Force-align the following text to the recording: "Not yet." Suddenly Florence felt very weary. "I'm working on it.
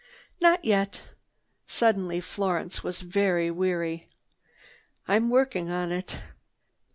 "Not 0.39 0.65
yet." 0.65 1.03
Suddenly 1.67 2.21
Florence 2.21 2.79
felt 2.79 2.95
very 3.01 3.51
weary. 3.51 4.09
"I'm 5.07 5.29
working 5.29 5.69
on 5.69 5.91
it. 5.91 6.17